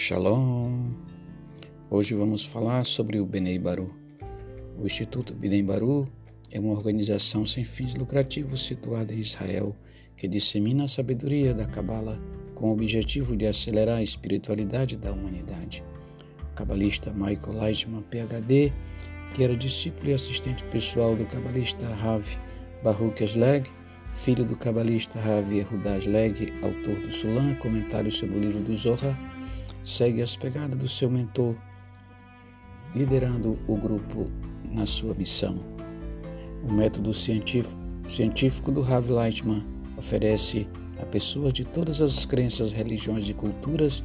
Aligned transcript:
Shalom! 0.00 0.92
Hoje 1.90 2.14
vamos 2.14 2.44
falar 2.44 2.84
sobre 2.86 3.18
o 3.18 3.26
Benei 3.26 3.58
Baru. 3.58 3.92
O 4.78 4.86
Instituto 4.86 5.34
Benei 5.34 5.60
Baru 5.60 6.06
é 6.52 6.60
uma 6.60 6.72
organização 6.72 7.44
sem 7.44 7.64
fins 7.64 7.96
lucrativos 7.96 8.64
situada 8.64 9.12
em 9.12 9.18
Israel 9.18 9.74
que 10.16 10.28
dissemina 10.28 10.84
a 10.84 10.88
sabedoria 10.88 11.52
da 11.52 11.66
Kabbalah 11.66 12.16
com 12.54 12.68
o 12.68 12.74
objetivo 12.74 13.36
de 13.36 13.48
acelerar 13.48 13.96
a 13.96 14.02
espiritualidade 14.02 14.96
da 14.96 15.12
humanidade. 15.12 15.82
O 16.52 16.54
cabalista 16.54 17.12
Michael 17.12 17.60
Leitman, 17.60 18.04
PhD, 18.08 18.72
que 19.34 19.42
era 19.42 19.56
discípulo 19.56 20.10
e 20.10 20.14
assistente 20.14 20.62
pessoal 20.66 21.16
do 21.16 21.26
cabalista 21.26 21.92
Rav 21.92 22.24
Baruch 22.84 23.24
Asleg, 23.24 23.68
filho 24.14 24.44
do 24.44 24.56
cabalista 24.56 25.18
Rav 25.18 25.52
Yehuda 25.52 25.96
Asleg, 25.96 26.52
autor 26.62 27.00
do 27.00 27.12
Sulam, 27.12 27.56
comentário 27.56 28.12
sobre 28.12 28.36
o 28.36 28.40
livro 28.40 28.62
do 28.62 28.76
Zohar, 28.76 29.18
segue 29.88 30.20
as 30.20 30.36
pegadas 30.36 30.78
do 30.78 30.86
seu 30.86 31.08
mentor, 31.08 31.56
liderando 32.94 33.58
o 33.66 33.74
grupo 33.74 34.30
na 34.70 34.84
sua 34.84 35.14
missão. 35.14 35.58
O 36.62 36.70
método 36.70 37.14
científico, 37.14 37.80
científico 38.06 38.70
do 38.70 38.82
Rav 38.82 39.10
Leitman 39.10 39.64
oferece 39.96 40.68
a 41.00 41.06
pessoas 41.06 41.54
de 41.54 41.64
todas 41.64 42.02
as 42.02 42.26
crenças, 42.26 42.70
religiões 42.70 43.28
e 43.28 43.34
culturas 43.34 44.04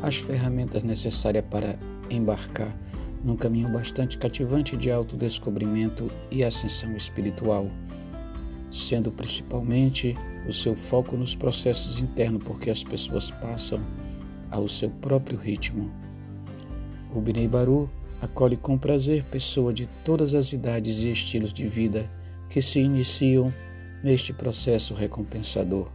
as 0.00 0.16
ferramentas 0.16 0.82
necessárias 0.82 1.44
para 1.48 1.78
embarcar 2.10 2.74
num 3.22 3.36
caminho 3.36 3.72
bastante 3.72 4.18
cativante 4.18 4.76
de 4.76 4.90
autodescobrimento 4.90 6.10
e 6.30 6.42
ascensão 6.42 6.96
espiritual, 6.96 7.70
sendo 8.70 9.12
principalmente 9.12 10.16
o 10.48 10.52
seu 10.52 10.74
foco 10.74 11.16
nos 11.16 11.36
processos 11.36 12.00
internos, 12.00 12.42
porque 12.42 12.70
as 12.70 12.82
pessoas 12.82 13.30
passam 13.30 13.80
ao 14.50 14.68
seu 14.68 14.90
próprio 14.90 15.38
ritmo. 15.38 15.90
O 17.14 17.20
Binei 17.20 17.48
Baru 17.48 17.90
acolhe 18.20 18.56
com 18.56 18.76
prazer 18.76 19.24
pessoas 19.24 19.74
de 19.74 19.88
todas 20.04 20.34
as 20.34 20.52
idades 20.52 21.00
e 21.00 21.10
estilos 21.10 21.52
de 21.52 21.66
vida 21.66 22.10
que 22.48 22.60
se 22.60 22.80
iniciam 22.80 23.52
neste 24.02 24.32
processo 24.32 24.94
recompensador. 24.94 25.90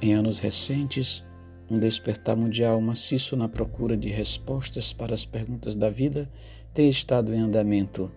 Em 0.00 0.14
anos 0.14 0.38
recentes, 0.38 1.24
um 1.70 1.78
despertar 1.78 2.36
mundial 2.36 2.80
maciço 2.80 3.36
na 3.36 3.48
procura 3.48 3.96
de 3.96 4.08
respostas 4.08 4.92
para 4.92 5.14
as 5.14 5.24
perguntas 5.24 5.76
da 5.76 5.88
vida 5.88 6.30
tem 6.74 6.88
estado 6.88 7.32
em 7.32 7.40
andamento. 7.40 8.10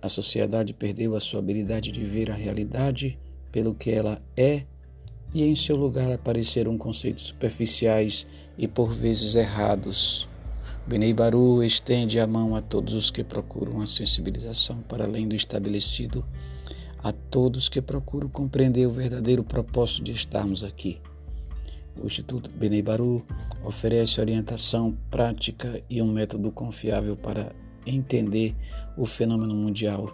A 0.00 0.08
sociedade 0.08 0.72
perdeu 0.72 1.16
a 1.16 1.20
sua 1.20 1.40
habilidade 1.40 1.90
de 1.90 2.04
ver 2.04 2.30
a 2.30 2.34
realidade 2.34 3.18
pelo 3.50 3.74
que 3.74 3.90
ela 3.90 4.22
é 4.36 4.64
e 5.34 5.42
em 5.42 5.56
seu 5.56 5.76
lugar 5.76 6.10
apareceram 6.12 6.76
conceitos 6.76 7.24
superficiais 7.24 8.26
e 8.58 8.68
por 8.68 8.92
vezes 8.92 9.34
errados. 9.34 10.28
Benei 10.86 11.14
Baru 11.14 11.62
estende 11.62 12.18
a 12.18 12.26
mão 12.26 12.56
a 12.56 12.60
todos 12.60 12.94
os 12.94 13.10
que 13.10 13.22
procuram 13.22 13.80
a 13.80 13.86
sensibilização 13.86 14.82
para 14.88 15.04
além 15.04 15.28
do 15.28 15.34
estabelecido, 15.34 16.24
a 17.02 17.12
todos 17.12 17.68
que 17.68 17.80
procuram 17.80 18.28
compreender 18.28 18.86
o 18.86 18.92
verdadeiro 18.92 19.44
propósito 19.44 20.04
de 20.04 20.12
estarmos 20.12 20.64
aqui. 20.64 21.00
O 21.96 22.06
Instituto 22.06 22.50
Benei 22.50 22.82
Baru 22.82 23.24
oferece 23.64 24.20
orientação 24.20 24.96
prática 25.10 25.82
e 25.88 26.02
um 26.02 26.10
método 26.10 26.50
confiável 26.50 27.16
para 27.16 27.52
entender 27.86 28.54
o 28.96 29.06
fenômeno 29.06 29.54
mundial. 29.54 30.12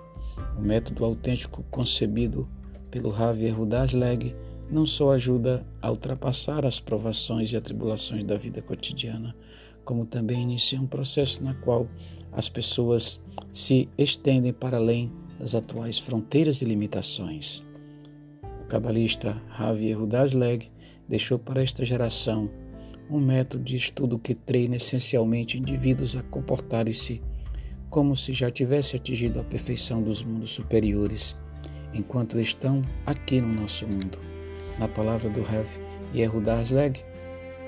O 0.56 0.60
método 0.60 1.04
autêntico 1.04 1.64
concebido 1.70 2.48
pelo 2.90 3.14
Javier 3.14 3.56
Rudasleg 3.56 4.34
não 4.70 4.84
só 4.84 5.12
ajuda 5.12 5.64
a 5.80 5.90
ultrapassar 5.90 6.66
as 6.66 6.78
provações 6.78 7.52
e 7.52 7.56
atribulações 7.56 8.24
da 8.24 8.36
vida 8.36 8.60
cotidiana, 8.60 9.34
como 9.84 10.04
também 10.04 10.42
inicia 10.42 10.80
um 10.80 10.86
processo 10.86 11.42
na 11.42 11.54
qual 11.54 11.88
as 12.32 12.48
pessoas 12.48 13.22
se 13.52 13.88
estendem 13.96 14.52
para 14.52 14.76
além 14.76 15.10
das 15.38 15.54
atuais 15.54 15.98
fronteiras 15.98 16.60
e 16.60 16.64
limitações. 16.64 17.64
O 18.62 18.66
cabalista 18.66 19.40
Javier 19.56 19.98
Rudasleg 19.98 20.70
deixou 21.08 21.38
para 21.38 21.62
esta 21.62 21.84
geração 21.84 22.50
um 23.08 23.18
método 23.18 23.64
de 23.64 23.76
estudo 23.76 24.18
que 24.18 24.34
treina 24.34 24.76
essencialmente 24.76 25.56
indivíduos 25.56 26.14
a 26.14 26.22
comportarem-se 26.22 27.22
como 27.88 28.14
se 28.14 28.34
já 28.34 28.50
tivesse 28.50 28.96
atingido 28.96 29.40
a 29.40 29.44
perfeição 29.44 30.02
dos 30.02 30.22
mundos 30.22 30.50
superiores, 30.50 31.34
enquanto 31.94 32.38
estão 32.38 32.82
aqui 33.06 33.40
no 33.40 33.62
nosso 33.62 33.86
mundo 33.86 34.27
na 34.78 34.88
palavra 34.88 35.28
do 35.28 35.42
Rav 35.42 35.66
Yehuda 36.14 36.60
Asleg, 36.60 37.02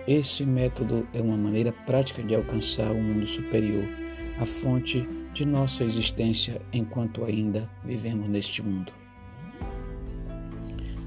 esse 0.06 0.44
método 0.44 1.06
é 1.12 1.21
uma 1.21 1.37
maneira 1.37 1.72
prática 1.72 2.22
de 2.22 2.34
alcançar 2.34 2.91
o 2.91 3.03
mundo 3.03 3.26
superior, 3.26 3.84
a 4.41 4.47
fonte 4.47 5.06
de 5.34 5.44
nossa 5.44 5.84
existência 5.84 6.60
enquanto 6.72 7.25
ainda 7.25 7.69
vivemos 7.84 8.28
neste 8.28 8.62
mundo. 8.62 8.93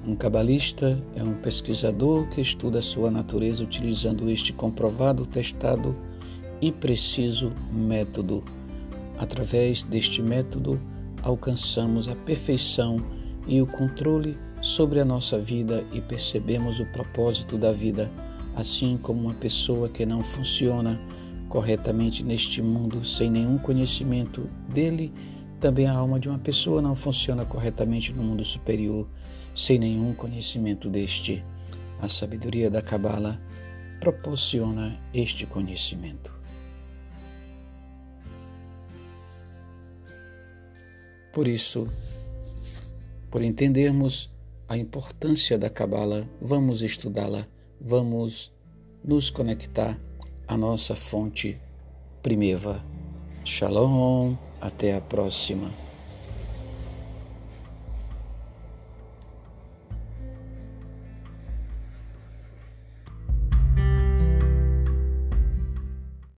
Um 0.05 0.15
cabalista 0.15 1.01
é 1.15 1.23
um 1.23 1.33
pesquisador 1.35 2.27
que 2.27 2.41
estuda 2.41 2.81
sua 2.81 3.09
natureza 3.09 3.63
utilizando 3.63 4.29
este 4.29 4.51
comprovado, 4.51 5.25
testado 5.25 5.95
e 6.61 6.71
preciso 6.71 7.53
método. 7.71 8.43
Através 9.17 9.81
deste 9.81 10.21
método, 10.21 10.79
alcançamos 11.21 12.09
a 12.09 12.15
perfeição 12.15 12.97
e 13.47 13.61
o 13.61 13.65
controle 13.65 14.37
sobre 14.63 15.01
a 15.01 15.05
nossa 15.05 15.37
vida 15.37 15.83
e 15.91 15.99
percebemos 15.99 16.79
o 16.79 16.85
propósito 16.93 17.57
da 17.57 17.73
vida, 17.73 18.09
assim 18.55 18.97
como 18.97 19.19
uma 19.19 19.33
pessoa 19.33 19.89
que 19.89 20.05
não 20.05 20.23
funciona 20.23 20.97
corretamente 21.49 22.23
neste 22.23 22.61
mundo 22.61 23.03
sem 23.03 23.29
nenhum 23.29 23.57
conhecimento 23.57 24.49
dele, 24.69 25.13
também 25.59 25.85
a 25.85 25.91
alma 25.93 26.17
de 26.17 26.29
uma 26.29 26.39
pessoa 26.39 26.81
não 26.81 26.95
funciona 26.95 27.45
corretamente 27.45 28.13
no 28.13 28.23
mundo 28.23 28.45
superior 28.45 29.05
sem 29.53 29.77
nenhum 29.77 30.13
conhecimento 30.13 30.89
deste. 30.89 31.43
A 32.01 32.07
sabedoria 32.07 32.71
da 32.71 32.81
Cabala 32.81 33.41
proporciona 33.99 34.97
este 35.13 35.45
conhecimento. 35.45 36.33
Por 41.33 41.49
isso, 41.49 41.85
por 43.29 43.41
entendermos 43.41 44.33
a 44.67 44.77
importância 44.77 45.57
da 45.57 45.69
Cabala, 45.69 46.27
vamos 46.41 46.81
estudá-la, 46.81 47.47
vamos 47.79 48.51
nos 49.03 49.29
conectar 49.29 49.99
à 50.47 50.57
nossa 50.57 50.95
fonte 50.95 51.59
primeva. 52.21 52.83
Shalom, 53.43 54.35
até 54.61 54.95
a 54.95 55.01
próxima. 55.01 55.82